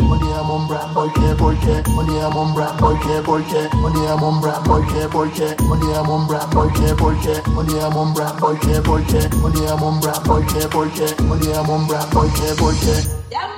money 0.00 0.32
I'm 0.32 0.50
on 0.50 0.66
brand, 0.68 0.94
boy 0.94 1.08
share, 1.16 1.34
boy 1.36 1.54
share, 1.60 1.82
money 1.88 2.18
am 2.20 2.36
on 2.36 2.54
brand, 2.54 2.78
boy 2.80 2.96
share, 3.02 3.22
boy 3.22 3.42
share, 3.48 3.68
money 3.74 4.06
am 4.06 4.22
on 4.24 4.40
brand, 4.40 4.64
boy 4.64 4.82
share, 4.88 5.08
boy 5.08 5.28
share, 5.34 5.56
money 5.68 5.92
am 5.92 6.08
on 6.10 6.26
brand, 6.28 6.50
boy 6.52 6.68
share, 6.74 6.94
boy 6.96 7.14
share, 7.22 7.42
money 7.52 7.78
am 7.80 7.96
on 7.96 8.14
brand, 8.14 8.38
boy 8.40 8.56
share, 8.62 8.82
boy 8.82 9.02
share, 9.06 9.28
money 9.40 9.66
am 9.66 9.82
on 9.82 10.00
brand, 10.00 10.24
boy 10.24 10.46
share, 10.48 10.68
boy 10.68 10.88
share, 10.96 11.14
money 11.26 11.52
am 11.52 11.70
on 11.70 11.86
brand, 11.86 12.10
boy 12.12 12.28
share, 12.36 12.54
boy 12.56 12.72
share. 12.74 13.02
Yeah. 13.30 13.48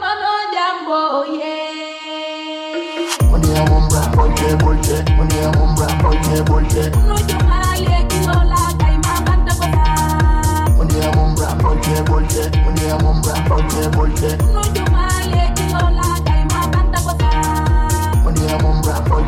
Money 3.30 3.50
am 3.54 3.72
on 3.72 3.88
brand, 3.88 4.14
boy 4.16 4.34
share, 4.36 4.56
boy 4.58 4.82
share, 4.82 5.04
money 5.16 5.38
am 5.38 5.54
on 5.60 5.74
brand, 5.74 6.02
boy 6.02 6.22
share, 6.22 6.44
boy 6.44 6.68
share. 6.68 6.90
No 6.90 7.16
jamale, 7.28 7.96
kinola, 8.08 8.60
kaima 8.78 9.14
banda 9.26 9.52
bola. 9.58 9.84
Money 10.76 11.00
am 11.00 11.18
on 11.18 11.34
brand, 11.34 11.62
boy 11.62 11.80
share, 11.82 12.04
boy 12.04 12.26
share, 12.28 12.50
money 12.64 12.86
am 12.90 13.04
on 13.06 13.22
brand, 13.22 13.48
boy 13.48 13.68
share, 13.68 13.90
boy 13.90 14.14
share. 14.16 14.38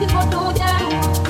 People 0.00 0.26
do 0.30 0.52
that. 0.58 1.23